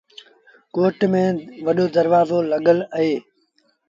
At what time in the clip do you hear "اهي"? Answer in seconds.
2.95-3.13